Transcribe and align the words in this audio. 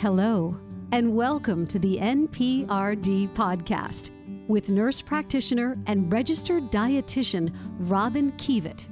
Hello, 0.00 0.56
and 0.92 1.14
welcome 1.14 1.66
to 1.66 1.78
the 1.78 1.98
NPRD 1.98 3.28
podcast 3.34 4.08
with 4.48 4.70
nurse 4.70 5.02
practitioner 5.02 5.76
and 5.86 6.10
registered 6.10 6.70
dietitian 6.70 7.54
Robyn 7.80 8.32
Kievit. 8.38 8.86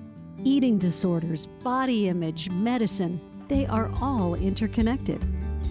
Eating 0.45 0.77
disorders, 0.77 1.47
body 1.47 2.09
image, 2.09 2.51
medicine, 2.51 3.19
they 3.49 3.65
are 3.69 3.91
all 4.03 4.35
interconnected. 4.35 5.25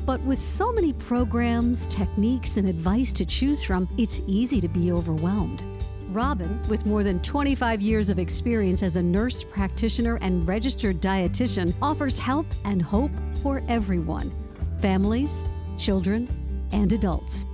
But 0.08 0.20
with 0.22 0.40
so 0.40 0.72
many 0.72 0.92
programs, 0.94 1.86
techniques, 1.86 2.58
and 2.58 2.68
advice 2.68 3.14
to 3.14 3.24
choose 3.24 3.64
from, 3.64 3.88
it's 3.96 4.22
easy 4.26 4.60
to 4.60 4.68
be 4.68 4.92
overwhelmed. 4.92 5.64
Robyn, 6.10 6.60
with 6.68 6.88
more 6.88 7.04
than 7.04 7.22
25 7.22 7.80
years 7.80 8.10
of 8.10 8.18
experience 8.18 8.82
as 8.82 8.96
a 8.96 9.04
nurse 9.04 9.44
practitioner 9.44 10.18
and 10.24 10.48
registered 10.48 11.00
dietitian, 11.00 11.76
offers 11.80 12.18
help 12.18 12.48
and 12.66 12.82
hope 12.82 13.12
for 13.44 13.62
everyone 13.68 14.34
families, 14.80 15.44
children, 15.78 16.28
and 16.72 16.92
adults. 16.92 17.46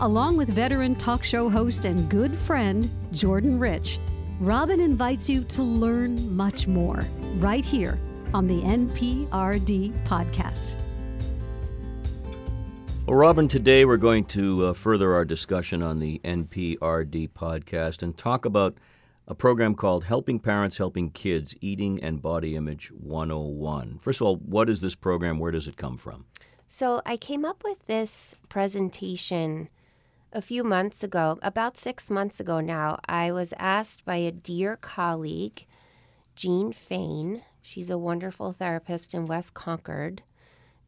Along 0.00 0.36
with 0.36 0.48
veteran 0.50 0.94
talk 0.94 1.24
show 1.24 1.48
host 1.48 1.84
and 1.84 2.08
good 2.08 2.32
friend 2.32 2.90
Jordan 3.12 3.58
Rich, 3.58 3.98
Robyn 4.40 4.80
invites 4.80 5.28
you 5.28 5.42
to 5.44 5.62
learn 5.62 6.34
much 6.36 6.68
more 6.68 7.04
right 7.38 7.64
here 7.64 7.98
on 8.32 8.46
the 8.46 8.60
NPRD 8.62 10.04
podcast. 10.04 10.76
Well, 13.06 13.16
Robyn, 13.16 13.48
today 13.48 13.84
we're 13.84 13.96
going 13.96 14.26
to 14.26 14.66
uh, 14.66 14.72
further 14.74 15.14
our 15.14 15.24
discussion 15.24 15.82
on 15.82 15.98
the 15.98 16.20
NPRD 16.24 17.30
podcast 17.30 18.02
and 18.02 18.16
talk 18.16 18.44
about 18.44 18.76
a 19.26 19.34
program 19.34 19.74
called 19.74 20.04
Helping 20.04 20.38
Parents, 20.38 20.76
Helping 20.76 21.10
Kids 21.10 21.54
Eating 21.60 22.02
and 22.02 22.22
Body 22.22 22.54
Image 22.54 22.92
101. 22.92 23.98
First 24.00 24.20
of 24.20 24.26
all, 24.26 24.36
what 24.36 24.68
is 24.68 24.80
this 24.80 24.94
program? 24.94 25.38
Where 25.38 25.50
does 25.50 25.66
it 25.66 25.76
come 25.76 25.96
from? 25.96 26.26
So, 26.70 27.00
I 27.06 27.16
came 27.16 27.46
up 27.46 27.64
with 27.64 27.86
this 27.86 28.34
presentation 28.50 29.70
a 30.34 30.42
few 30.42 30.62
months 30.62 31.02
ago, 31.02 31.38
about 31.40 31.78
six 31.78 32.10
months 32.10 32.40
ago 32.40 32.60
now. 32.60 32.98
I 33.08 33.32
was 33.32 33.54
asked 33.58 34.04
by 34.04 34.16
a 34.16 34.30
dear 34.30 34.76
colleague, 34.76 35.64
Jean 36.36 36.72
Fain, 36.72 37.42
she's 37.62 37.88
a 37.88 37.96
wonderful 37.96 38.52
therapist 38.52 39.14
in 39.14 39.24
West 39.24 39.54
Concord, 39.54 40.22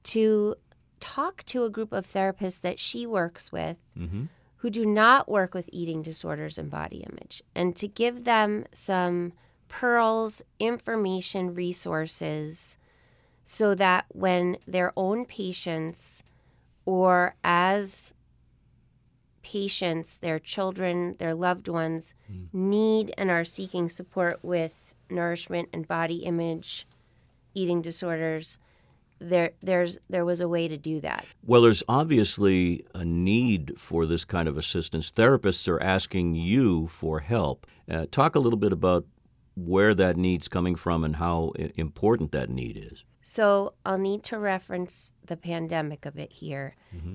to 0.03 0.55
talk 1.01 1.45
to 1.47 1.65
a 1.65 1.71
group 1.71 1.93
of 1.93 2.07
therapists 2.07 2.61
that 2.61 2.79
she 2.79 3.07
works 3.07 3.51
with 3.51 3.79
Mm-hmm. 3.99 4.25
who 4.57 4.69
do 4.69 4.85
not 4.85 5.31
work 5.31 5.55
with 5.55 5.71
eating 5.73 6.03
disorders 6.03 6.59
and 6.59 6.71
body 6.71 7.07
image 7.11 7.43
and 7.55 7.75
to 7.77 7.89
give 7.89 8.25
them 8.25 8.67
some 8.75 9.33
pearls, 9.69 10.43
information, 10.59 11.55
resources 11.55 12.77
so 13.51 13.75
that 13.75 14.05
when 14.11 14.57
their 14.65 14.93
own 14.97 15.25
patients 15.25 16.23
or 16.85 17.35
as 17.43 18.15
patients, 19.43 20.19
their 20.19 20.39
children, 20.39 21.17
their 21.19 21.35
loved 21.35 21.67
ones 21.67 22.15
need 22.53 23.13
and 23.19 23.29
are 23.29 23.43
seeking 23.43 23.89
support 23.89 24.39
with 24.45 24.95
nourishment 25.11 25.69
and 25.73 25.89
body 25.89 26.19
image 26.19 26.87
eating 27.53 27.83
disorders, 27.83 28.59
there 29.19 29.51
there's 29.61 29.99
there 30.09 30.25
was 30.25 30.41
a 30.41 30.49
way 30.49 30.69
to 30.69 30.77
do 30.77 31.01
that. 31.01 31.27
Well, 31.45 31.63
there's 31.63 31.83
obviously 31.89 32.85
a 32.95 33.05
need 33.05 33.75
for 33.77 34.07
this 34.07 34.25
kind 34.25 34.47
of 34.47 34.59
assistance. 34.59 35.11
Therapists 35.11 35.67
are 35.67 35.83
asking 35.83 36.37
you 36.37 36.87
for 36.87 37.19
help. 37.19 37.67
Uh, 37.91 38.07
talk 38.13 38.37
a 38.37 38.39
little 38.39 38.61
bit 38.61 38.73
about 38.73 39.07
where 39.55 39.95
that 39.95 40.17
need's 40.17 40.49
coming 40.49 40.75
from 40.75 41.05
and 41.05 41.17
how 41.17 41.53
important 41.77 42.33
that 42.33 42.51
need 42.51 42.77
is. 42.77 43.05
So 43.23 43.75
I'll 43.85 43.99
need 43.99 44.23
to 44.25 44.39
reference 44.39 45.15
the 45.27 45.37
pandemic 45.37 46.07
a 46.07 46.11
bit 46.13 46.33
here, 46.33 46.75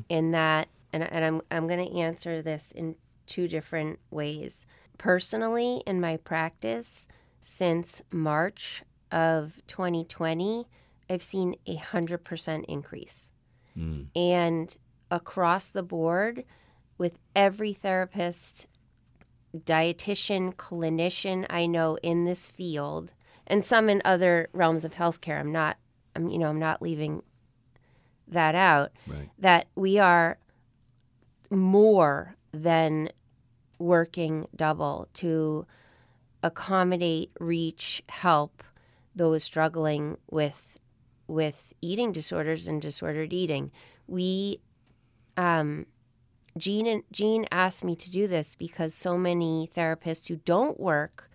in 0.09 0.31
that, 0.31 0.67
and, 0.93 1.03
and 1.03 1.25
I'm 1.25 1.41
I'm 1.51 1.67
going 1.67 1.85
to 1.89 1.97
answer 1.99 2.41
this 2.41 2.71
in 2.71 2.95
two 3.25 3.47
different 3.47 3.99
ways. 4.11 4.65
Personally, 4.97 5.81
in 5.87 5.99
my 5.99 6.17
practice, 6.17 7.07
since 7.41 8.01
March 8.11 8.83
of 9.11 9.61
2020, 9.67 10.65
I've 11.09 11.23
seen 11.23 11.55
a 11.65 11.75
hundred 11.75 12.23
percent 12.23 12.65
increase, 12.67 13.31
Mm. 13.77 14.07
and 14.15 14.77
across 15.11 15.67
the 15.69 15.83
board, 15.83 16.45
with 16.97 17.17
every 17.35 17.73
therapist, 17.73 18.67
dietitian, 19.63 20.55
clinician 20.55 21.45
I 21.49 21.65
know 21.65 21.97
in 22.03 22.25
this 22.25 22.49
field, 22.49 23.11
and 23.47 23.63
some 23.63 23.89
in 23.89 24.01
other 24.05 24.49
realms 24.53 24.85
of 24.85 24.93
healthcare. 24.93 25.39
I'm 25.39 25.51
not, 25.51 25.77
I'm 26.15 26.29
you 26.29 26.37
know, 26.37 26.49
I'm 26.49 26.59
not 26.59 26.81
leaving 26.81 27.21
that 28.27 28.55
out. 28.55 28.91
Right. 29.07 29.29
That 29.39 29.67
we 29.75 29.99
are 29.99 30.37
more 31.51 32.35
than 32.51 33.09
working 33.77 34.47
double 34.55 35.07
to 35.15 35.65
accommodate, 36.43 37.31
reach, 37.39 38.03
help 38.09 38.63
those 39.15 39.43
struggling 39.43 40.17
with 40.29 40.77
with 41.27 41.73
eating 41.81 42.11
disorders 42.11 42.67
and 42.67 42.81
disordered 42.81 43.33
eating. 43.33 43.71
We 44.07 44.59
um, 45.37 45.87
Jean 46.57 46.87
and 46.87 47.03
Jean 47.11 47.45
asked 47.51 47.83
me 47.83 47.95
to 47.95 48.09
do 48.09 48.27
this 48.27 48.55
because 48.55 48.93
so 48.93 49.17
many 49.17 49.69
therapists 49.73 50.27
who 50.27 50.37
don't 50.37 50.79
work 50.79 51.29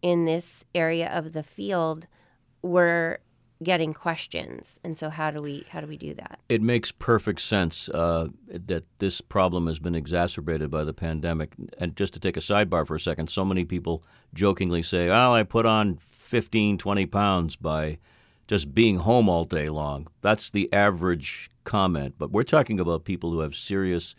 in 0.00 0.26
this 0.26 0.64
area 0.74 1.08
of 1.08 1.32
the 1.32 1.42
field 1.42 2.06
were 2.62 3.18
getting 3.62 3.94
questions. 3.94 4.78
And 4.84 4.96
so 4.96 5.10
how 5.10 5.30
do 5.30 5.42
we 5.42 5.64
how 5.70 5.80
do 5.80 5.86
we 5.86 5.96
do 5.96 6.14
that? 6.14 6.38
It 6.48 6.62
makes 6.62 6.92
perfect 6.92 7.40
sense 7.40 7.88
uh, 7.88 8.28
that 8.48 8.84
this 8.98 9.20
problem 9.20 9.66
has 9.66 9.78
been 9.78 9.94
exacerbated 9.94 10.70
by 10.70 10.84
the 10.84 10.92
pandemic. 10.92 11.54
And 11.78 11.96
just 11.96 12.12
to 12.14 12.20
take 12.20 12.36
a 12.36 12.40
sidebar 12.40 12.86
for 12.86 12.94
a 12.94 13.00
second, 13.00 13.30
so 13.30 13.44
many 13.44 13.64
people 13.64 14.04
jokingly 14.34 14.82
say, 14.82 15.08
"Oh, 15.08 15.32
I 15.32 15.42
put 15.42 15.66
on 15.66 15.96
15, 15.96 16.78
20 16.78 17.06
pounds 17.06 17.56
by 17.56 17.98
just 18.46 18.74
being 18.74 18.98
home 18.98 19.28
all 19.28 19.44
day 19.44 19.68
long." 19.68 20.08
That's 20.20 20.50
the 20.50 20.72
average 20.72 21.50
comment. 21.64 22.14
But 22.18 22.30
we're 22.30 22.44
talking 22.44 22.78
about 22.78 23.04
people 23.04 23.30
who 23.30 23.40
have 23.40 23.54
serious 23.54 24.14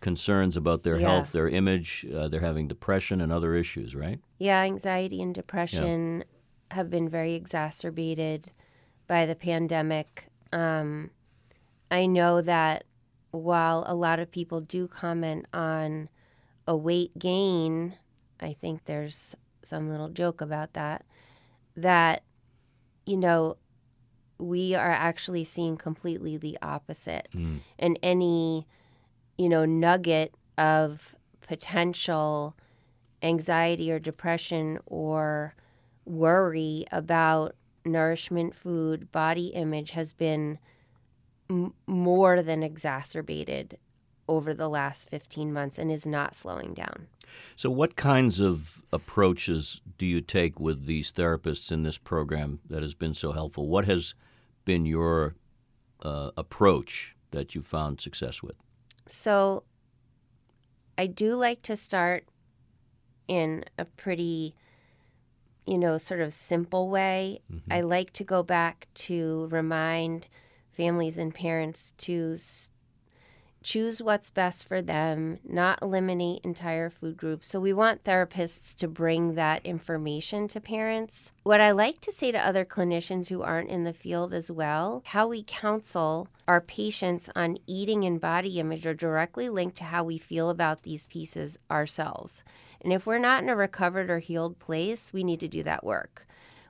concerns 0.00 0.56
about 0.56 0.82
their 0.82 0.98
Yeah. 0.98 1.08
health, 1.08 1.32
their 1.32 1.48
image, 1.48 2.06
uh, 2.14 2.28
they're 2.28 2.40
having 2.40 2.68
depression 2.68 3.20
and 3.20 3.32
other 3.32 3.54
issues, 3.54 3.94
right? 3.94 4.20
Yeah, 4.38 4.60
anxiety 4.62 5.20
and 5.22 5.34
depression 5.34 6.24
have 6.70 6.90
been 6.90 7.08
very 7.08 7.34
exacerbated 7.34 8.52
by 9.06 9.26
the 9.26 9.34
pandemic. 9.34 10.28
Um, 10.52 11.10
I 11.90 12.06
know 12.06 12.42
that 12.42 12.84
while 13.30 13.84
a 13.86 13.94
lot 13.94 14.20
of 14.20 14.30
people 14.30 14.60
do 14.60 14.86
comment 14.86 15.46
on 15.52 16.08
a 16.66 16.76
weight 16.76 17.18
gain, 17.18 17.96
I 18.40 18.52
think 18.52 18.84
there's 18.84 19.34
some 19.62 19.90
little 19.90 20.08
joke 20.08 20.40
about 20.40 20.74
that, 20.74 21.04
that, 21.76 22.22
you 23.06 23.16
know, 23.16 23.56
we 24.38 24.74
are 24.74 24.92
actually 24.92 25.44
seeing 25.44 25.76
completely 25.76 26.36
the 26.36 26.56
opposite. 26.62 27.28
Mm. 27.34 27.60
And 27.78 27.98
any, 28.02 28.66
you 29.38 29.48
know, 29.48 29.64
nugget 29.64 30.34
of 30.58 31.14
potential 31.40 32.56
anxiety 33.22 33.90
or 33.90 33.98
depression 33.98 34.78
or 34.86 35.54
worry 36.04 36.84
about 36.92 37.54
nourishment, 37.84 38.54
food, 38.54 39.10
body 39.12 39.46
image 39.48 39.92
has 39.92 40.12
been 40.12 40.58
m- 41.48 41.72
more 41.86 42.42
than 42.42 42.62
exacerbated 42.62 43.78
over 44.28 44.52
the 44.52 44.68
last 44.68 45.08
15 45.08 45.52
months 45.52 45.78
and 45.78 45.90
is 45.90 46.06
not 46.06 46.34
slowing 46.34 46.74
down. 46.74 47.06
So, 47.56 47.70
what 47.70 47.96
kinds 47.96 48.40
of 48.40 48.82
approaches 48.92 49.80
do 49.96 50.06
you 50.06 50.20
take 50.20 50.60
with 50.60 50.84
these 50.86 51.12
therapists 51.12 51.72
in 51.72 51.82
this 51.82 51.98
program 51.98 52.60
that 52.68 52.82
has 52.82 52.94
been 52.94 53.14
so 53.14 53.32
helpful? 53.32 53.68
What 53.68 53.86
has 53.86 54.14
been 54.64 54.86
your 54.86 55.34
uh, 56.02 56.30
approach 56.36 57.16
that 57.30 57.54
you 57.54 57.62
found 57.62 58.00
success 58.00 58.42
with? 58.42 58.56
So 59.08 59.64
I 60.96 61.06
do 61.06 61.34
like 61.34 61.62
to 61.62 61.76
start 61.76 62.24
in 63.26 63.64
a 63.78 63.84
pretty, 63.84 64.54
you 65.66 65.78
know, 65.78 65.98
sort 65.98 66.20
of 66.20 66.34
simple 66.34 66.88
way. 66.88 67.40
Mm-hmm. 67.52 67.72
I 67.72 67.80
like 67.82 68.12
to 68.14 68.24
go 68.24 68.42
back 68.42 68.88
to 68.94 69.48
remind 69.50 70.28
families 70.72 71.18
and 71.18 71.34
parents 71.34 71.92
to 71.98 72.36
choose 73.62 74.02
what's 74.02 74.30
best 74.30 74.66
for 74.66 74.80
them, 74.80 75.38
not 75.44 75.80
eliminate 75.82 76.44
entire 76.44 76.88
food 76.88 77.16
groups. 77.16 77.48
So 77.48 77.60
we 77.60 77.72
want 77.72 78.04
therapists 78.04 78.74
to 78.76 78.88
bring 78.88 79.34
that 79.34 79.64
information 79.66 80.48
to 80.48 80.60
parents. 80.60 81.32
What 81.42 81.60
I 81.60 81.72
like 81.72 82.00
to 82.02 82.12
say 82.12 82.32
to 82.32 82.46
other 82.46 82.64
clinicians 82.64 83.28
who 83.28 83.42
aren't 83.42 83.70
in 83.70 83.84
the 83.84 83.92
field 83.92 84.32
as 84.32 84.50
well, 84.50 85.02
how 85.06 85.28
we 85.28 85.44
counsel 85.46 86.28
our 86.46 86.60
patients 86.60 87.28
on 87.36 87.58
eating 87.66 88.04
and 88.04 88.20
body 88.20 88.58
image 88.58 88.86
are 88.86 88.94
directly 88.94 89.48
linked 89.48 89.76
to 89.76 89.84
how 89.84 90.04
we 90.04 90.18
feel 90.18 90.48
about 90.48 90.82
these 90.82 91.04
pieces 91.04 91.58
ourselves. 91.70 92.42
And 92.80 92.92
if 92.92 93.06
we're 93.06 93.18
not 93.18 93.42
in 93.42 93.48
a 93.48 93.56
recovered 93.56 94.08
or 94.08 94.18
healed 94.18 94.58
place, 94.58 95.12
we 95.12 95.24
need 95.24 95.40
to 95.40 95.48
do 95.48 95.62
that 95.64 95.84
work. 95.84 96.24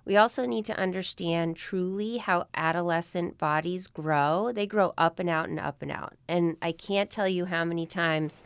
We 0.09 0.17
also 0.17 0.47
need 0.47 0.65
to 0.65 0.79
understand 0.79 1.57
truly 1.57 2.17
how 2.17 2.47
adolescent 2.55 3.37
bodies 3.37 3.87
grow. 3.87 4.53
They 4.55 4.67
grow 4.67 4.95
up 4.97 5.19
and 5.19 5.29
out 5.29 5.51
and 5.51 5.61
up 5.61 5.83
and 5.83 5.91
out. 5.91 6.15
And 6.27 6.57
I 6.63 6.73
can't 6.73 7.11
tell 7.11 7.29
you 7.29 7.45
how 7.45 7.63
many 7.67 7.85
times 7.85 8.43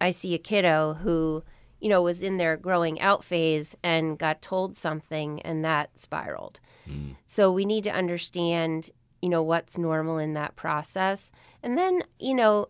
I 0.00 0.10
see 0.10 0.34
a 0.34 0.38
kiddo 0.38 0.94
who, 0.94 1.44
you 1.78 1.88
know, 1.88 2.02
was 2.02 2.24
in 2.24 2.38
their 2.38 2.56
growing 2.56 3.00
out 3.00 3.22
phase 3.22 3.76
and 3.84 4.18
got 4.18 4.42
told 4.42 4.76
something 4.76 5.40
and 5.42 5.64
that 5.64 5.96
spiraled. 5.96 6.58
Mm. 6.90 7.14
So 7.24 7.52
we 7.52 7.64
need 7.64 7.84
to 7.84 7.94
understand, 7.94 8.90
you 9.22 9.28
know, 9.28 9.44
what's 9.44 9.78
normal 9.78 10.18
in 10.18 10.34
that 10.34 10.56
process. 10.56 11.30
And 11.62 11.78
then, 11.78 12.02
you 12.18 12.34
know, 12.34 12.66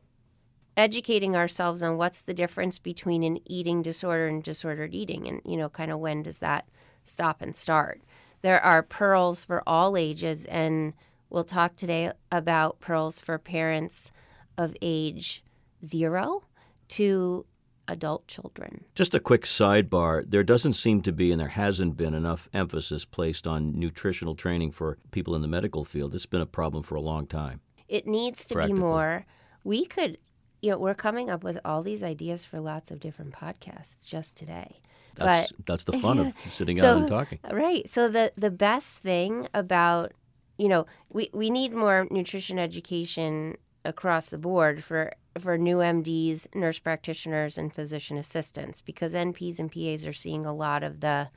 educating 0.76 1.36
ourselves 1.36 1.82
on 1.82 1.96
what's 1.96 2.20
the 2.20 2.34
difference 2.34 2.78
between 2.78 3.22
an 3.22 3.38
eating 3.46 3.80
disorder 3.80 4.26
and 4.26 4.42
disordered 4.42 4.94
eating 4.94 5.26
and, 5.26 5.40
you 5.46 5.56
know, 5.56 5.70
kind 5.70 5.90
of 5.90 6.00
when 6.00 6.22
does 6.22 6.40
that 6.40 6.68
stop 7.02 7.40
and 7.40 7.56
start. 7.56 8.02
There 8.42 8.62
are 8.62 8.82
pearls 8.82 9.44
for 9.44 9.62
all 9.66 9.96
ages, 9.96 10.46
and 10.46 10.94
we'll 11.28 11.44
talk 11.44 11.76
today 11.76 12.12
about 12.32 12.80
pearls 12.80 13.20
for 13.20 13.38
parents 13.38 14.12
of 14.56 14.74
age 14.80 15.44
zero 15.84 16.42
to 16.88 17.46
adult 17.88 18.26
children. 18.28 18.84
Just 18.94 19.14
a 19.14 19.20
quick 19.20 19.42
sidebar 19.42 20.24
there 20.28 20.44
doesn't 20.44 20.74
seem 20.74 21.02
to 21.02 21.12
be, 21.12 21.32
and 21.32 21.40
there 21.40 21.48
hasn't 21.48 21.96
been, 21.96 22.14
enough 22.14 22.48
emphasis 22.54 23.04
placed 23.04 23.46
on 23.46 23.78
nutritional 23.78 24.34
training 24.34 24.70
for 24.70 24.98
people 25.10 25.34
in 25.34 25.42
the 25.42 25.48
medical 25.48 25.84
field. 25.84 26.14
It's 26.14 26.26
been 26.26 26.40
a 26.40 26.46
problem 26.46 26.82
for 26.82 26.94
a 26.94 27.00
long 27.00 27.26
time. 27.26 27.60
It 27.88 28.06
needs 28.06 28.46
to 28.46 28.54
be 28.54 28.72
more. 28.72 29.26
We 29.64 29.84
could, 29.84 30.18
you 30.62 30.70
know, 30.70 30.78
we're 30.78 30.94
coming 30.94 31.30
up 31.30 31.42
with 31.42 31.58
all 31.64 31.82
these 31.82 32.02
ideas 32.02 32.44
for 32.44 32.60
lots 32.60 32.90
of 32.90 33.00
different 33.00 33.32
podcasts 33.32 34.06
just 34.06 34.36
today. 34.36 34.80
That's 35.14 35.52
but, 35.52 35.66
that's 35.66 35.84
the 35.84 35.94
fun 35.94 36.18
of 36.18 36.34
sitting 36.48 36.78
so, 36.78 36.92
out 36.92 36.98
and 36.98 37.08
talking. 37.08 37.38
Right. 37.50 37.88
So 37.88 38.08
the 38.08 38.32
the 38.36 38.50
best 38.50 38.98
thing 38.98 39.48
about 39.54 40.12
you 40.58 40.68
know 40.68 40.86
we 41.08 41.30
we 41.32 41.50
need 41.50 41.72
more 41.72 42.06
nutrition 42.10 42.58
education 42.58 43.56
across 43.84 44.30
the 44.30 44.38
board 44.38 44.84
for 44.84 45.12
for 45.38 45.56
new 45.56 45.78
MDs, 45.78 46.54
nurse 46.54 46.78
practitioners, 46.78 47.56
and 47.56 47.72
physician 47.72 48.18
assistants 48.18 48.80
because 48.80 49.14
NPs 49.14 49.58
and 49.58 49.70
PAs 49.70 50.06
are 50.06 50.12
seeing 50.12 50.44
a 50.44 50.54
lot 50.54 50.82
of 50.82 51.00
the 51.00 51.28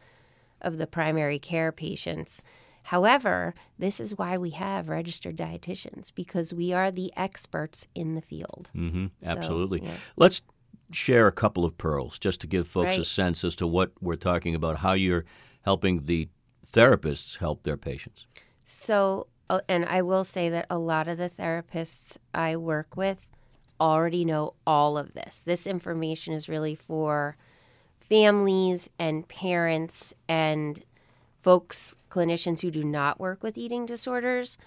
of 0.61 0.77
the 0.77 0.87
primary 0.87 1.39
care 1.39 1.71
patients. 1.71 2.41
However, 2.83 3.53
this 3.79 3.99
is 3.99 4.17
why 4.17 4.37
we 4.37 4.51
have 4.51 4.89
registered 4.89 5.37
dietitians 5.37 6.13
because 6.13 6.53
we 6.53 6.73
are 6.73 6.91
the 6.91 7.11
experts 7.15 7.87
in 7.95 8.15
the 8.15 8.21
field. 8.21 8.69
Mm-hmm. 8.75 9.07
Absolutely. 9.25 9.83
Yeah. 9.83 9.91
Let's 10.15 10.41
share 10.91 11.27
a 11.27 11.31
couple 11.31 11.65
of 11.65 11.77
pearls 11.77 12.19
just 12.19 12.41
to 12.41 12.47
give 12.47 12.67
folks 12.67 12.97
right. 12.97 12.99
a 12.99 13.05
sense 13.05 13.43
as 13.43 13.55
to 13.57 13.67
what 13.67 13.91
we're 14.01 14.15
talking 14.15 14.53
about, 14.53 14.77
how 14.77 14.93
you're 14.93 15.25
helping 15.61 16.05
the 16.05 16.27
therapists 16.65 17.37
help 17.37 17.63
their 17.63 17.77
patients. 17.77 18.25
So, 18.65 19.27
uh, 19.49 19.61
and 19.67 19.85
I 19.85 20.01
will 20.01 20.23
say 20.23 20.49
that 20.49 20.65
a 20.69 20.77
lot 20.77 21.07
of 21.07 21.17
the 21.17 21.29
therapists 21.29 22.17
I 22.33 22.55
work 22.57 22.95
with 22.95 23.29
already 23.79 24.23
know 24.23 24.53
all 24.67 24.97
of 24.97 25.13
this. 25.13 25.41
This 25.41 25.67
information 25.67 26.33
is 26.33 26.47
really 26.47 26.75
for 26.75 27.37
families 27.99 28.89
and 28.99 29.27
parents 29.27 30.13
and 30.27 30.83
folks, 31.43 31.95
clinicians 32.09 32.61
who 32.61 32.71
do 32.71 32.83
not 32.83 33.19
work 33.19 33.43
with 33.43 33.57
eating 33.57 33.85
disorders. 33.85 34.57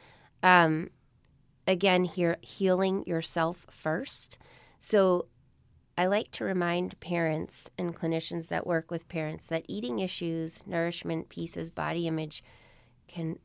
Um, 0.42 0.90
again, 1.66 2.04
here, 2.04 2.36
healing 2.42 3.04
yourself 3.06 3.66
first. 3.70 4.38
So, 4.78 5.26
I 5.98 6.06
like 6.06 6.30
to 6.32 6.44
remind 6.44 7.00
parents 7.00 7.70
and 7.78 7.96
clinicians 7.96 8.48
that 8.48 8.66
work 8.66 8.90
with 8.90 9.08
parents 9.08 9.46
that 9.46 9.64
eating 9.66 9.98
issues, 9.98 10.66
nourishment 10.66 11.30
pieces, 11.30 11.70
body 11.70 12.06
image 12.06 12.44
can 13.08 13.38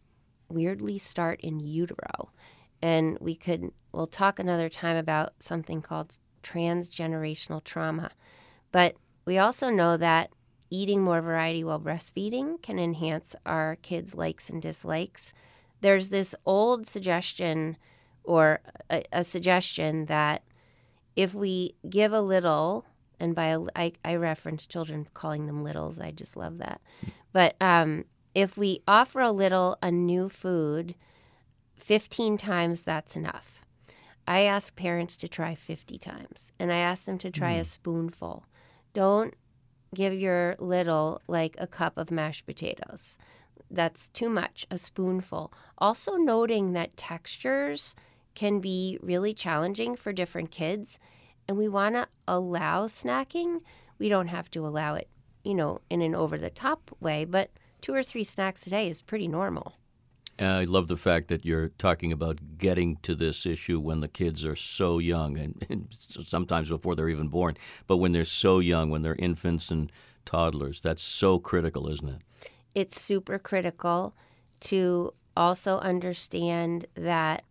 weirdly 0.49 0.97
start 0.97 1.39
in 1.39 1.61
utero. 1.61 2.29
And 2.81 3.17
we 3.21 3.35
could, 3.35 3.71
we'll 3.93 4.07
talk 4.07 4.37
another 4.37 4.67
time 4.67 4.97
about 4.97 5.31
something 5.39 5.81
called 5.81 6.17
transgenerational 6.43 7.63
trauma. 7.63 8.11
But 8.73 8.95
we 9.23 9.37
also 9.37 9.69
know 9.69 9.95
that 9.95 10.31
eating 10.71 11.01
more 11.01 11.21
variety 11.21 11.63
while 11.63 11.79
breastfeeding 11.79 12.59
can 12.63 12.79
enhance 12.79 13.35
our 13.45 13.75
kids' 13.83 14.15
likes 14.15 14.49
and 14.49 14.61
dislikes. 14.61 15.33
There's 15.81 16.09
this 16.09 16.33
old 16.45 16.87
suggestion 16.87 17.77
or 18.23 18.61
a, 18.89 19.03
a 19.11 19.23
suggestion 19.23 20.05
that 20.05 20.43
if 21.15 21.33
we 21.35 21.75
give 21.87 22.13
a 22.13 22.21
little, 22.21 22.85
and 23.19 23.35
by 23.35 23.47
a, 23.47 23.61
I, 23.75 23.93
I 24.03 24.15
reference 24.15 24.65
children 24.65 25.07
calling 25.13 25.45
them 25.45 25.63
littles, 25.63 25.99
I 25.99 26.11
just 26.11 26.37
love 26.37 26.57
that. 26.59 26.81
But 27.33 27.55
um, 27.61 28.05
if 28.33 28.57
we 28.57 28.81
offer 28.87 29.19
a 29.19 29.31
little 29.31 29.77
a 29.81 29.91
new 29.91 30.29
food, 30.29 30.95
15 31.75 32.37
times 32.37 32.83
that's 32.83 33.15
enough. 33.15 33.61
I 34.27 34.41
ask 34.41 34.75
parents 34.75 35.17
to 35.17 35.27
try 35.27 35.55
50 35.55 35.97
times, 35.97 36.53
and 36.59 36.71
I 36.71 36.77
ask 36.77 37.05
them 37.05 37.17
to 37.19 37.31
try 37.31 37.55
mm. 37.55 37.59
a 37.59 37.63
spoonful. 37.65 38.45
Don't 38.93 39.35
give 39.93 40.13
your 40.13 40.55
little 40.59 41.21
like 41.27 41.55
a 41.57 41.67
cup 41.67 41.97
of 41.97 42.11
mashed 42.11 42.45
potatoes. 42.45 43.17
That's 43.69 44.09
too 44.09 44.29
much, 44.29 44.65
a 44.69 44.77
spoonful. 44.77 45.53
Also, 45.77 46.15
noting 46.15 46.73
that 46.73 46.97
textures 46.97 47.95
can 48.35 48.59
be 48.59 48.97
really 49.01 49.33
challenging 49.33 49.95
for 49.95 50.13
different 50.13 50.51
kids 50.51 50.99
and 51.47 51.57
we 51.57 51.67
want 51.67 51.95
to 51.95 52.07
allow 52.27 52.87
snacking. 52.87 53.61
We 53.99 54.09
don't 54.09 54.27
have 54.27 54.49
to 54.51 54.65
allow 54.65 54.95
it, 54.95 55.09
you 55.43 55.53
know, 55.53 55.81
in 55.89 56.01
an 56.01 56.15
over 56.15 56.37
the 56.37 56.49
top 56.49 56.95
way, 56.99 57.25
but 57.25 57.51
two 57.81 57.93
or 57.93 58.03
three 58.03 58.23
snacks 58.23 58.65
a 58.67 58.69
day 58.69 58.89
is 58.89 59.01
pretty 59.01 59.27
normal. 59.27 59.75
I 60.39 60.63
love 60.63 60.87
the 60.87 60.97
fact 60.97 61.27
that 61.27 61.45
you're 61.45 61.69
talking 61.69 62.11
about 62.11 62.57
getting 62.57 62.97
to 62.97 63.15
this 63.15 63.45
issue 63.45 63.79
when 63.79 63.99
the 63.99 64.07
kids 64.07 64.43
are 64.45 64.55
so 64.55 64.99
young, 64.99 65.37
and, 65.37 65.65
and, 65.69 65.87
sometimes 65.91 66.69
before 66.69 66.95
they're 66.95 67.09
even 67.09 67.27
born. 67.27 67.57
But 67.87 67.97
when 67.97 68.11
they're 68.11 68.25
so 68.25 68.59
young, 68.59 68.89
when 68.89 69.01
they're 69.01 69.15
infants 69.19 69.71
and 69.71 69.91
toddlers, 70.25 70.81
that's 70.81 71.01
so 71.01 71.39
critical, 71.39 71.87
isn't 71.89 72.09
it? 72.09 72.21
It's 72.73 72.99
super 72.99 73.37
critical 73.37 74.15
to 74.61 75.13
also 75.35 75.79
understand 75.79 76.85
that 76.95 77.43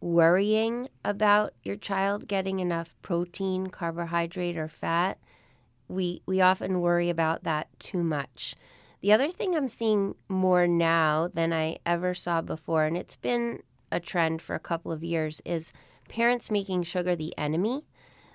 worrying 0.00 0.88
about 1.04 1.54
your 1.62 1.76
child 1.76 2.28
getting 2.28 2.60
enough 2.60 2.94
protein, 3.02 3.68
carbohydrate, 3.68 4.56
or 4.56 4.68
fat, 4.68 5.18
we, 5.88 6.22
we 6.26 6.40
often 6.40 6.80
worry 6.80 7.08
about 7.08 7.44
that 7.44 7.68
too 7.78 8.02
much. 8.02 8.54
The 9.04 9.12
other 9.12 9.30
thing 9.30 9.54
I'm 9.54 9.68
seeing 9.68 10.14
more 10.30 10.66
now 10.66 11.28
than 11.28 11.52
I 11.52 11.76
ever 11.84 12.14
saw 12.14 12.40
before, 12.40 12.86
and 12.86 12.96
it's 12.96 13.16
been 13.16 13.62
a 13.92 14.00
trend 14.00 14.40
for 14.40 14.56
a 14.56 14.58
couple 14.58 14.90
of 14.90 15.04
years, 15.04 15.42
is 15.44 15.74
parents 16.08 16.50
making 16.50 16.84
sugar 16.84 17.14
the 17.14 17.36
enemy. 17.36 17.84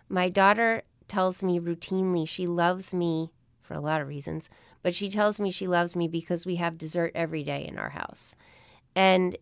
My 0.10 0.30
daughter 0.30 0.84
tells 1.08 1.42
me 1.42 1.60
routinely 1.60 2.30
she 2.30 2.46
loves 2.46 2.94
me 2.94 3.32
for 3.64 3.74
a 3.74 3.80
lot 3.80 4.00
of 4.00 4.08
reasons, 4.08 4.48
but 4.84 4.94
she 4.94 5.10
tells 5.10 5.40
me 5.40 5.50
she 5.50 5.66
loves 5.66 5.96
me 5.96 6.08
because 6.08 6.46
we 6.46 6.58
have 6.58 6.78
dessert 6.78 7.14
every 7.16 7.42
day 7.42 7.66
in 7.66 7.80
our 7.80 7.90
house. 7.90 8.36
And 8.96 9.40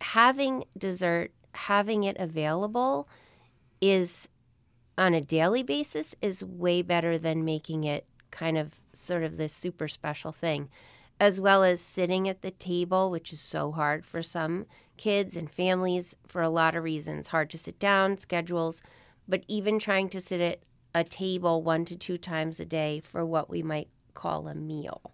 having 0.00 0.62
dessert 0.78 1.32
having 1.54 2.04
it 2.04 2.16
available 2.20 3.08
is 3.80 4.28
on 4.96 5.12
a 5.12 5.20
daily 5.20 5.64
basis 5.64 6.14
is 6.22 6.44
way 6.44 6.82
better 6.82 7.18
than 7.18 7.44
making 7.44 7.82
it 7.82 8.06
kind 8.30 8.58
of 8.58 8.80
sort 8.92 9.22
of 9.22 9.36
this 9.36 9.52
super 9.52 9.88
special 9.88 10.32
thing 10.32 10.68
as 11.20 11.40
well 11.40 11.64
as 11.64 11.80
sitting 11.80 12.28
at 12.28 12.42
the 12.42 12.50
table 12.50 13.10
which 13.10 13.32
is 13.32 13.40
so 13.40 13.72
hard 13.72 14.06
for 14.06 14.22
some 14.22 14.66
kids 14.96 15.36
and 15.36 15.50
families 15.50 16.16
for 16.26 16.42
a 16.42 16.48
lot 16.48 16.76
of 16.76 16.84
reasons. 16.84 17.28
Hard 17.28 17.50
to 17.50 17.58
sit 17.58 17.78
down 17.78 18.16
schedules 18.18 18.82
but 19.28 19.44
even 19.48 19.78
trying 19.78 20.08
to 20.08 20.20
sit 20.20 20.40
at 20.40 20.60
a 20.94 21.04
table 21.04 21.62
one 21.62 21.84
to 21.84 21.96
two 21.96 22.18
times 22.18 22.60
a 22.60 22.64
day 22.64 23.00
for 23.00 23.24
what 23.24 23.50
we 23.50 23.62
might 23.62 23.88
call 24.14 24.48
a 24.48 24.54
meal. 24.54 25.12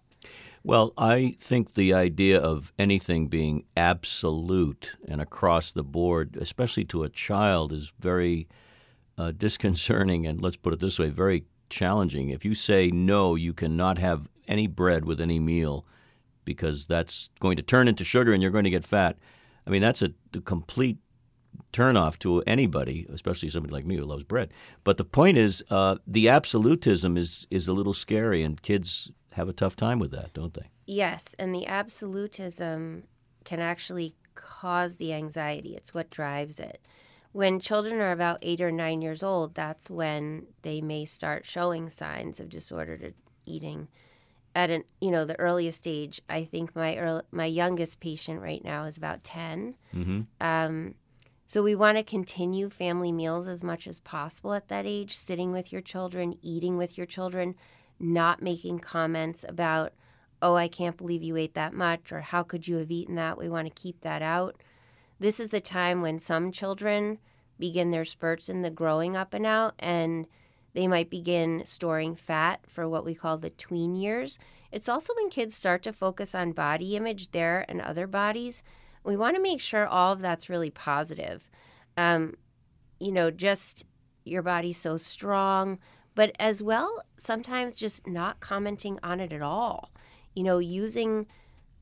Well, 0.63 0.93
I 0.97 1.35
think 1.37 1.75
the 1.75 1.93
idea 1.93 2.39
of 2.39 2.73
anything 2.79 3.27
being 3.27 3.65
absolute 3.77 4.95
and 5.07 5.21
across 5.21 5.71
the 5.71 5.83
board, 5.83 6.37
especially 6.39 6.85
to 6.85 7.03
a 7.03 7.09
child, 7.09 7.71
is 7.71 7.93
very 7.99 8.47
uh, 9.15 9.31
disconcerting 9.31 10.25
and 10.25 10.41
let's 10.41 10.55
put 10.55 10.73
it 10.73 10.79
this 10.79 10.97
way, 10.97 11.09
very 11.09 11.45
challenging. 11.69 12.29
If 12.29 12.45
you 12.45 12.55
say 12.55 12.91
no, 12.91 13.35
you 13.35 13.53
cannot 13.53 13.97
have 13.97 14.27
any 14.47 14.67
bread 14.67 15.05
with 15.05 15.19
any 15.19 15.39
meal 15.39 15.85
because 16.43 16.85
that's 16.85 17.29
going 17.39 17.57
to 17.57 17.63
turn 17.63 17.87
into 17.87 18.03
sugar 18.03 18.33
and 18.33 18.41
you're 18.41 18.51
going 18.51 18.63
to 18.63 18.69
get 18.69 18.83
fat. 18.83 19.17
I 19.65 19.69
mean, 19.69 19.81
that's 19.81 20.01
a, 20.01 20.11
a 20.35 20.41
complete 20.41 20.97
turnoff 21.73 22.19
to 22.19 22.41
anybody, 22.45 23.05
especially 23.11 23.49
somebody 23.49 23.73
like 23.73 23.85
me 23.85 23.95
who 23.95 24.05
loves 24.05 24.23
bread. 24.23 24.51
But 24.83 24.97
the 24.97 25.05
point 25.05 25.37
is, 25.37 25.63
uh, 25.69 25.95
the 26.05 26.29
absolutism 26.29 27.17
is 27.17 27.47
is 27.49 27.67
a 27.67 27.73
little 27.73 27.93
scary, 27.93 28.43
and 28.43 28.61
kids 28.61 29.11
have 29.31 29.49
a 29.49 29.53
tough 29.53 29.75
time 29.75 29.99
with 29.99 30.11
that, 30.11 30.33
don't 30.33 30.53
they? 30.53 30.69
Yes, 30.85 31.35
and 31.39 31.53
the 31.53 31.65
absolutism 31.65 33.03
can 33.43 33.59
actually 33.59 34.15
cause 34.35 34.97
the 34.97 35.13
anxiety. 35.13 35.75
It's 35.75 35.93
what 35.93 36.09
drives 36.09 36.59
it. 36.59 36.79
When 37.35 37.59
children 37.59 37.99
are 37.99 38.13
about 38.13 38.39
eight 38.43 38.61
or 38.61 38.71
nine 38.71 39.01
years 39.01 39.21
old, 39.21 39.55
that's 39.55 39.89
when 39.89 40.47
they 40.61 40.79
may 40.79 41.03
start 41.03 41.45
showing 41.45 41.89
signs 41.89 42.39
of 42.39 42.47
disordered 42.47 43.13
eating. 43.45 43.89
at 44.55 44.69
an 44.69 44.85
you 45.01 45.11
know 45.11 45.25
the 45.25 45.37
earliest 45.37 45.77
stage, 45.79 46.21
I 46.29 46.45
think 46.45 46.73
my 46.73 46.95
early, 46.95 47.23
my 47.31 47.45
youngest 47.45 47.99
patient 47.99 48.41
right 48.41 48.63
now 48.63 48.85
is 48.85 48.95
about 48.95 49.25
10 49.25 49.75
Mm-hmm. 49.93 50.21
Um, 50.39 50.95
so 51.45 51.61
we 51.61 51.75
want 51.75 51.97
to 51.97 52.05
continue 52.05 52.69
family 52.69 53.11
meals 53.11 53.49
as 53.49 53.61
much 53.61 53.85
as 53.85 53.99
possible 53.99 54.53
at 54.53 54.69
that 54.69 54.85
age, 54.85 55.13
sitting 55.13 55.51
with 55.51 55.73
your 55.73 55.81
children, 55.81 56.37
eating 56.41 56.77
with 56.77 56.97
your 56.97 57.05
children, 57.05 57.55
not 57.99 58.41
making 58.41 58.79
comments 58.79 59.43
about, 59.47 59.91
oh, 60.41 60.55
I 60.55 60.69
can't 60.69 60.95
believe 60.95 61.21
you 61.21 61.35
ate 61.35 61.55
that 61.55 61.73
much, 61.73 62.13
or 62.13 62.21
how 62.21 62.43
could 62.43 62.65
you 62.65 62.77
have 62.77 62.91
eaten 62.91 63.15
that? 63.15 63.37
We 63.37 63.49
want 63.49 63.67
to 63.67 63.73
keep 63.73 63.99
that 64.01 64.21
out. 64.21 64.55
This 65.19 65.39
is 65.39 65.49
the 65.49 65.61
time 65.61 66.01
when 66.01 66.19
some 66.19 66.51
children 66.51 67.19
begin 67.57 67.91
their 67.91 68.05
spurts 68.05 68.49
in 68.49 68.61
the 68.61 68.69
growing 68.69 69.15
up 69.15 69.33
and 69.33 69.45
out, 69.45 69.75
and 69.79 70.27
they 70.73 70.87
might 70.87 71.09
begin 71.09 71.63
storing 71.63 72.15
fat 72.15 72.59
for 72.67 72.87
what 72.87 73.05
we 73.05 73.15
call 73.15 73.37
the 73.37 73.49
tween 73.49 73.95
years. 73.95 74.37
It's 74.71 74.89
also 74.89 75.13
when 75.15 75.29
kids 75.29 75.55
start 75.55 75.83
to 75.83 75.93
focus 75.93 76.35
on 76.35 76.51
body 76.51 76.97
image, 76.97 77.31
there 77.31 77.65
and 77.69 77.81
other 77.81 78.07
bodies. 78.07 78.61
We 79.05 79.15
want 79.15 79.37
to 79.37 79.41
make 79.41 79.61
sure 79.61 79.87
all 79.87 80.11
of 80.13 80.19
that's 80.19 80.49
really 80.49 80.69
positive. 80.69 81.49
Um, 81.95 82.33
you 82.99 83.13
know, 83.13 83.31
just 83.31 83.85
your 84.25 84.41
body's 84.41 84.77
so 84.77 84.97
strong, 84.97 85.79
but 86.13 86.35
as 86.39 86.61
well, 86.61 87.03
sometimes 87.15 87.77
just 87.77 88.05
not 88.05 88.41
commenting 88.41 88.99
on 89.01 89.21
it 89.21 89.31
at 89.31 89.41
all. 89.41 89.91
You 90.33 90.43
know, 90.43 90.57
using 90.57 91.27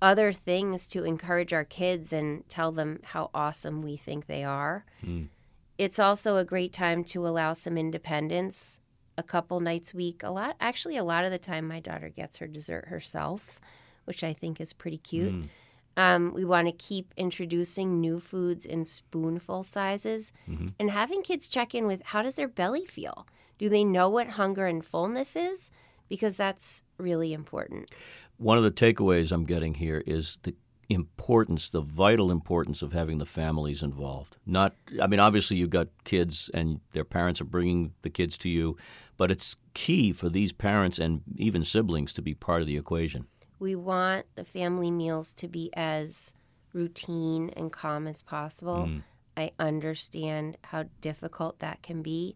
other 0.03 0.31
things 0.33 0.85
to 0.89 1.03
encourage 1.03 1.53
our 1.53 1.63
kids 1.63 2.11
and 2.13 2.47
tell 2.49 2.71
them 2.71 2.99
how 3.03 3.29
awesome 3.33 3.81
we 3.81 3.95
think 3.97 4.27
they 4.27 4.43
are. 4.43 4.85
Mm. 5.03 5.29
It's 5.77 5.97
also 5.97 6.37
a 6.37 6.45
great 6.45 6.73
time 6.73 7.03
to 7.05 7.25
allow 7.25 7.53
some 7.53 7.77
independence 7.77 8.79
a 9.17 9.23
couple 9.23 9.59
nights 9.59 9.93
a 9.93 9.97
week. 9.97 10.21
A 10.23 10.29
lot, 10.29 10.55
actually, 10.59 10.97
a 10.97 11.03
lot 11.03 11.23
of 11.25 11.31
the 11.31 11.37
time, 11.39 11.67
my 11.67 11.79
daughter 11.79 12.09
gets 12.09 12.37
her 12.37 12.47
dessert 12.47 12.85
herself, 12.89 13.59
which 14.05 14.23
I 14.23 14.33
think 14.33 14.59
is 14.59 14.73
pretty 14.73 14.97
cute. 14.97 15.33
Mm. 15.33 15.47
Um, 15.95 16.33
we 16.33 16.43
want 16.43 16.67
to 16.67 16.73
keep 16.73 17.13
introducing 17.15 18.01
new 18.01 18.19
foods 18.19 18.65
in 18.65 18.83
spoonful 18.85 19.63
sizes 19.63 20.31
Mm-hmm. 20.49 20.69
and 20.79 20.89
having 20.91 21.21
kids 21.21 21.47
check 21.47 21.73
in 21.75 21.85
with 21.87 22.01
how 22.07 22.21
does 22.23 22.35
their 22.35 22.47
belly 22.47 22.85
feel? 22.85 23.25
Do 23.59 23.69
they 23.69 23.83
know 23.83 24.09
what 24.09 24.27
hunger 24.29 24.65
and 24.65 24.83
fullness 24.83 25.35
is? 25.35 25.71
Because 26.09 26.37
that's 26.37 26.83
really 26.97 27.33
important. 27.33 27.89
One 28.37 28.57
of 28.57 28.63
the 28.63 28.71
takeaways 28.71 29.31
I'm 29.31 29.45
getting 29.45 29.75
here 29.75 30.03
is 30.05 30.37
the 30.43 30.55
importance, 30.89 31.69
the 31.69 31.81
vital 31.81 32.31
importance 32.31 32.81
of 32.81 32.93
having 32.93 33.17
the 33.17 33.25
families 33.25 33.81
involved. 33.81 34.37
Not, 34.45 34.75
I 35.01 35.07
mean, 35.07 35.19
obviously 35.19 35.57
you've 35.57 35.69
got 35.69 35.87
kids 36.03 36.49
and 36.53 36.79
their 36.91 37.05
parents 37.05 37.41
are 37.41 37.45
bringing 37.45 37.93
the 38.01 38.09
kids 38.09 38.37
to 38.39 38.49
you, 38.49 38.77
but 39.17 39.31
it's 39.31 39.55
key 39.73 40.11
for 40.11 40.29
these 40.29 40.51
parents 40.51 40.99
and 40.99 41.21
even 41.35 41.63
siblings 41.63 42.13
to 42.13 42.21
be 42.21 42.33
part 42.33 42.61
of 42.61 42.67
the 42.67 42.77
equation. 42.77 43.27
We 43.59 43.75
want 43.75 44.25
the 44.35 44.43
family 44.43 44.91
meals 44.91 45.33
to 45.35 45.47
be 45.47 45.71
as 45.73 46.33
routine 46.73 47.49
and 47.55 47.71
calm 47.71 48.07
as 48.07 48.21
possible. 48.21 48.89
Mm. 48.89 49.03
I 49.37 49.51
understand 49.57 50.57
how 50.65 50.85
difficult 51.01 51.59
that 51.59 51.81
can 51.81 52.01
be. 52.01 52.35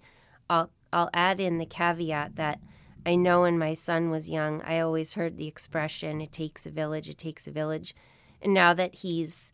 I'll 0.50 0.72
I'll 0.94 1.10
add 1.14 1.40
in 1.40 1.58
the 1.58 1.66
caveat 1.66 2.38
that 2.38 2.60
I 3.06 3.16
know 3.16 3.42
when 3.42 3.58
my 3.58 3.74
son 3.74 4.10
was 4.10 4.30
young, 4.30 4.62
I 4.64 4.80
always 4.80 5.14
heard 5.14 5.38
the 5.38 5.48
expression 5.48 6.22
it 6.22 6.32
takes 6.32 6.66
a 6.66 6.72
village, 6.72 7.08
it 7.10 7.18
takes 7.18 7.48
a 7.48 7.52
village. 7.52 7.96
And 8.42 8.54
now 8.54 8.74
that 8.74 8.96
he's 8.96 9.54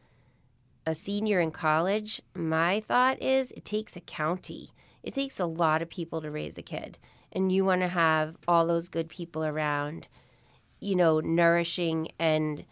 a 0.85 0.95
senior 0.95 1.39
in 1.39 1.51
college, 1.51 2.21
my 2.35 2.79
thought 2.79 3.21
is 3.21 3.51
it 3.51 3.65
takes 3.65 3.95
a 3.95 4.01
county. 4.01 4.69
It 5.03 5.13
takes 5.13 5.39
a 5.39 5.45
lot 5.45 5.81
of 5.81 5.89
people 5.89 6.21
to 6.21 6.29
raise 6.29 6.57
a 6.57 6.63
kid. 6.63 6.97
And 7.31 7.51
you 7.51 7.65
want 7.65 7.81
to 7.81 7.87
have 7.87 8.37
all 8.47 8.65
those 8.65 8.89
good 8.89 9.09
people 9.09 9.43
around, 9.43 10.07
you 10.79 10.95
know, 10.95 11.19
nourishing 11.19 12.09
and 12.19 12.65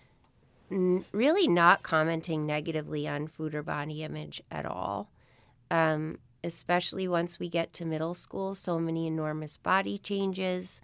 n- 0.71 1.05
really 1.11 1.47
not 1.47 1.83
commenting 1.83 2.45
negatively 2.45 3.07
on 3.07 3.27
food 3.27 3.55
or 3.55 3.63
body 3.63 4.03
image 4.03 4.41
at 4.51 4.65
all. 4.65 5.09
Um, 5.69 6.19
especially 6.43 7.07
once 7.07 7.39
we 7.39 7.49
get 7.49 7.73
to 7.73 7.85
middle 7.85 8.13
school, 8.13 8.55
so 8.55 8.79
many 8.79 9.07
enormous 9.07 9.57
body 9.57 9.97
changes. 9.97 10.81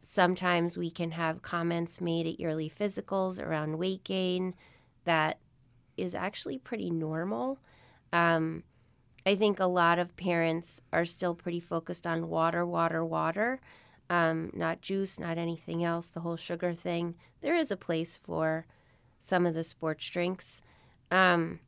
Sometimes 0.00 0.78
we 0.78 0.90
can 0.90 1.12
have 1.12 1.42
comments 1.42 2.00
made 2.00 2.26
at 2.26 2.38
yearly 2.38 2.70
physicals 2.70 3.44
around 3.44 3.78
weight 3.78 4.04
gain 4.04 4.54
that 5.04 5.38
is 5.96 6.14
actually 6.14 6.58
pretty 6.58 6.90
normal. 6.90 7.58
Um, 8.12 8.62
I 9.26 9.36
think 9.36 9.60
a 9.60 9.66
lot 9.66 9.98
of 9.98 10.16
parents 10.16 10.80
are 10.92 11.04
still 11.04 11.34
pretty 11.34 11.60
focused 11.60 12.06
on 12.06 12.28
water, 12.28 12.64
water, 12.64 13.04
water, 13.04 13.60
um, 14.08 14.50
not 14.54 14.80
juice, 14.80 15.18
not 15.18 15.36
anything 15.36 15.84
else, 15.84 16.10
the 16.10 16.20
whole 16.20 16.36
sugar 16.36 16.74
thing. 16.74 17.14
There 17.40 17.54
is 17.54 17.70
a 17.70 17.76
place 17.76 18.16
for 18.16 18.66
some 19.18 19.44
of 19.44 19.54
the 19.54 19.64
sports 19.64 20.08
drinks. 20.08 20.62
Um, 21.10 21.60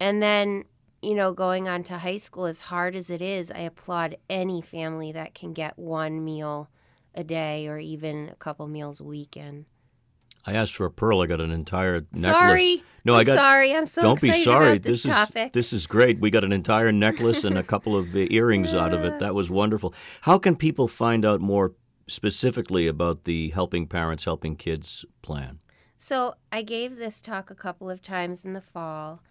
and 0.00 0.22
then, 0.22 0.64
you 1.02 1.14
know, 1.14 1.32
going 1.32 1.68
on 1.68 1.82
to 1.84 1.98
high 1.98 2.16
school, 2.16 2.46
as 2.46 2.62
hard 2.62 2.94
as 2.94 3.10
it 3.10 3.20
is, 3.20 3.50
I 3.50 3.60
applaud 3.60 4.16
any 4.30 4.62
family 4.62 5.12
that 5.12 5.34
can 5.34 5.52
get 5.52 5.78
one 5.78 6.24
meal 6.24 6.70
a 7.14 7.24
day 7.24 7.68
or 7.68 7.78
even 7.78 8.28
a 8.30 8.36
couple 8.36 8.66
meals 8.68 9.00
a 9.00 9.04
weekend. 9.04 9.66
I 10.46 10.54
asked 10.54 10.74
for 10.74 10.86
a 10.86 10.90
pearl. 10.90 11.20
I 11.20 11.26
got 11.26 11.40
an 11.40 11.50
entire 11.50 12.00
necklace. 12.12 12.22
Sorry. 12.22 12.82
No, 13.04 13.14
I'm 13.14 13.20
I 13.20 13.24
got. 13.24 13.34
sorry. 13.34 13.74
I'm 13.74 13.86
so 13.86 14.02
don't 14.02 14.20
be 14.20 14.32
sorry. 14.32 14.72
about 14.72 14.82
this, 14.82 15.04
is 15.04 15.12
topic. 15.12 15.52
this 15.52 15.72
is 15.72 15.86
great. 15.86 16.18
We 16.18 16.30
got 16.30 16.44
an 16.44 16.52
entire 16.52 16.90
necklace 16.90 17.44
and 17.44 17.58
a 17.58 17.62
couple 17.62 17.96
of 17.96 18.14
uh, 18.14 18.18
earrings 18.30 18.74
out 18.74 18.92
of 18.92 19.04
it. 19.04 19.18
That 19.20 19.34
was 19.34 19.50
wonderful. 19.50 19.94
How 20.22 20.38
can 20.38 20.56
people 20.56 20.88
find 20.88 21.24
out 21.24 21.40
more 21.40 21.74
specifically 22.08 22.88
about 22.88 23.24
the 23.24 23.50
Helping 23.50 23.86
Parents, 23.86 24.24
Helping 24.24 24.56
Kids 24.56 25.04
plan? 25.22 25.60
So 25.96 26.34
I 26.50 26.62
gave 26.62 26.96
this 26.96 27.20
talk 27.20 27.50
a 27.50 27.54
couple 27.54 27.88
of 27.88 28.02
times 28.02 28.44
in 28.44 28.52
the 28.52 28.60
fall. 28.60 29.22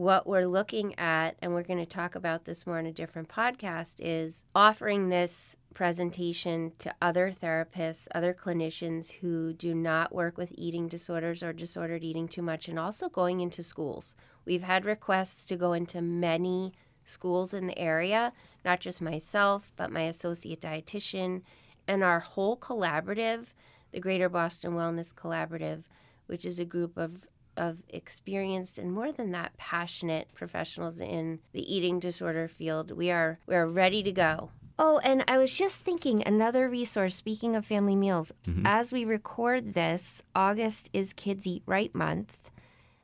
What 0.00 0.26
we're 0.26 0.46
looking 0.46 0.98
at, 0.98 1.36
and 1.42 1.52
we're 1.52 1.62
going 1.62 1.78
to 1.78 1.84
talk 1.84 2.14
about 2.14 2.46
this 2.46 2.66
more 2.66 2.78
in 2.78 2.86
a 2.86 2.90
different 2.90 3.28
podcast, 3.28 3.96
is 4.00 4.46
offering 4.54 5.10
this 5.10 5.58
presentation 5.74 6.72
to 6.78 6.94
other 7.02 7.30
therapists, 7.30 8.08
other 8.14 8.32
clinicians 8.32 9.12
who 9.12 9.52
do 9.52 9.74
not 9.74 10.14
work 10.14 10.38
with 10.38 10.54
eating 10.56 10.88
disorders 10.88 11.42
or 11.42 11.52
disordered 11.52 12.02
eating 12.02 12.28
too 12.28 12.40
much, 12.40 12.66
and 12.66 12.78
also 12.78 13.10
going 13.10 13.40
into 13.40 13.62
schools. 13.62 14.16
We've 14.46 14.62
had 14.62 14.86
requests 14.86 15.44
to 15.44 15.56
go 15.56 15.74
into 15.74 16.00
many 16.00 16.72
schools 17.04 17.52
in 17.52 17.66
the 17.66 17.78
area, 17.78 18.32
not 18.64 18.80
just 18.80 19.02
myself, 19.02 19.70
but 19.76 19.92
my 19.92 20.04
associate 20.04 20.62
dietitian 20.62 21.42
and 21.86 22.02
our 22.02 22.20
whole 22.20 22.56
collaborative, 22.56 23.52
the 23.92 24.00
Greater 24.00 24.30
Boston 24.30 24.72
Wellness 24.72 25.14
Collaborative, 25.14 25.84
which 26.26 26.46
is 26.46 26.58
a 26.58 26.64
group 26.64 26.96
of 26.96 27.28
of 27.60 27.82
experienced 27.90 28.78
and 28.78 28.90
more 28.90 29.12
than 29.12 29.32
that 29.32 29.54
passionate 29.58 30.32
professionals 30.34 31.00
in 31.00 31.40
the 31.52 31.74
eating 31.74 32.00
disorder 32.00 32.48
field. 32.48 32.90
We 32.90 33.10
are 33.10 33.36
we 33.46 33.54
are 33.54 33.66
ready 33.66 34.02
to 34.02 34.12
go. 34.12 34.50
Oh, 34.78 34.98
and 35.04 35.22
I 35.28 35.36
was 35.36 35.52
just 35.52 35.84
thinking 35.84 36.26
another 36.26 36.66
resource 36.66 37.14
speaking 37.14 37.54
of 37.54 37.66
family 37.66 37.94
meals. 37.94 38.32
Mm-hmm. 38.46 38.62
As 38.64 38.92
we 38.92 39.04
record 39.04 39.74
this, 39.74 40.22
August 40.34 40.88
is 40.94 41.12
Kids 41.12 41.46
Eat 41.46 41.62
Right 41.66 41.94
month. 41.94 42.50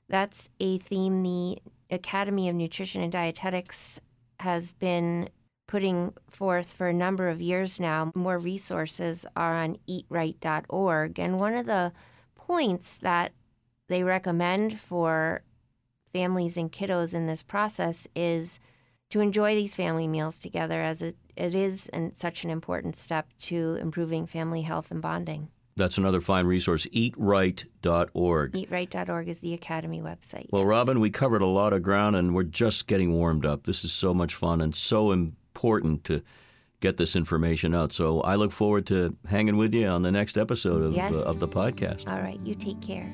That's 0.08 0.48
a 0.58 0.78
theme 0.78 1.22
the 1.22 1.58
Academy 1.90 2.48
of 2.48 2.56
Nutrition 2.56 3.02
and 3.02 3.12
Dietetics 3.12 4.00
has 4.40 4.72
been 4.72 5.28
putting 5.66 6.14
forth 6.30 6.72
for 6.72 6.88
a 6.88 6.94
number 6.94 7.28
of 7.28 7.42
years 7.42 7.78
now. 7.78 8.10
More 8.14 8.38
resources 8.38 9.26
are 9.36 9.54
on 9.54 9.76
eatright.org. 9.86 11.18
And 11.18 11.38
one 11.38 11.54
of 11.54 11.66
the 11.66 11.92
points 12.36 12.98
that 12.98 13.32
they 13.88 14.02
recommend 14.02 14.78
for 14.78 15.42
families 16.12 16.56
and 16.56 16.72
kiddos 16.72 17.14
in 17.14 17.26
this 17.26 17.42
process 17.42 18.06
is 18.16 18.58
to 19.10 19.20
enjoy 19.20 19.54
these 19.54 19.74
family 19.74 20.08
meals 20.08 20.38
together 20.38 20.82
as 20.82 21.02
it, 21.02 21.16
it 21.36 21.54
is 21.54 21.88
and 21.90 22.16
such 22.16 22.44
an 22.44 22.50
important 22.50 22.96
step 22.96 23.28
to 23.38 23.76
improving 23.80 24.26
family 24.26 24.62
health 24.62 24.90
and 24.90 25.00
bonding. 25.02 25.48
That's 25.76 25.98
another 25.98 26.22
fine 26.22 26.46
resource, 26.46 26.86
eatright.org. 26.86 28.52
Eatright.org 28.52 29.28
is 29.28 29.40
the 29.40 29.52
Academy 29.52 30.00
website. 30.00 30.46
Well, 30.50 30.62
yes. 30.62 30.70
Robyn, 30.70 31.00
we 31.00 31.10
covered 31.10 31.42
a 31.42 31.46
lot 31.46 31.72
of 31.74 31.82
ground 31.82 32.16
and 32.16 32.34
we're 32.34 32.44
just 32.44 32.86
getting 32.86 33.12
warmed 33.12 33.44
up. 33.44 33.64
This 33.64 33.84
is 33.84 33.92
so 33.92 34.14
much 34.14 34.34
fun 34.34 34.62
and 34.62 34.74
so 34.74 35.12
important 35.12 36.04
to 36.04 36.22
get 36.80 36.96
this 36.96 37.14
information 37.14 37.74
out. 37.74 37.92
So 37.92 38.22
I 38.22 38.36
look 38.36 38.52
forward 38.52 38.86
to 38.86 39.16
hanging 39.28 39.58
with 39.58 39.74
you 39.74 39.86
on 39.86 40.02
the 40.02 40.10
next 40.12 40.38
episode 40.38 40.82
of, 40.82 40.92
Yes. 40.94 41.14
uh, 41.14 41.28
of 41.30 41.40
the 41.40 41.48
podcast. 41.48 42.08
All 42.10 42.20
right, 42.20 42.40
you 42.44 42.54
take 42.54 42.80
care. 42.80 43.12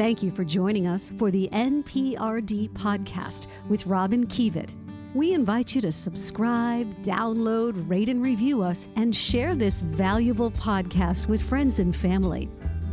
Thank 0.00 0.22
you 0.22 0.30
for 0.30 0.44
joining 0.44 0.86
us 0.86 1.12
for 1.18 1.30
the 1.30 1.46
NPRD 1.52 2.70
podcast 2.70 3.48
with 3.68 3.84
Robyn 3.84 4.26
Kievit. 4.28 4.70
We 5.12 5.34
invite 5.34 5.74
you 5.74 5.82
to 5.82 5.92
subscribe, 5.92 7.02
download, 7.02 7.86
rate, 7.86 8.08
and 8.08 8.22
review 8.22 8.62
us, 8.62 8.88
and 8.96 9.14
share 9.14 9.54
this 9.54 9.82
valuable 9.82 10.52
podcast 10.52 11.26
with 11.26 11.42
friends 11.42 11.80
and 11.80 11.94
family. 11.94 12.48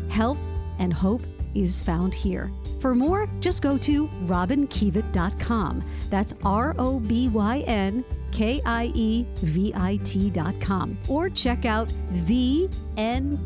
Help 0.10 0.38
and 0.80 0.92
hope 0.92 1.22
is 1.56 1.80
found 1.80 2.14
here. 2.14 2.52
For 2.82 2.94
more, 2.94 3.30
just 3.40 3.62
go 3.62 3.78
to 3.78 4.08
robynkievit.com. 4.26 5.90
That's 6.10 6.34
R 6.44 6.76
O 6.78 7.00
B 7.00 7.30
Y 7.30 7.60
N 7.68 8.04
K 8.34 8.62
I 8.66 8.92
E 8.94 9.26
V 9.36 9.72
I 9.74 9.96
T.com. 10.04 10.98
Or 11.08 11.30
check 11.30 11.64
out 11.64 11.88
thenprd.com. 12.28 13.38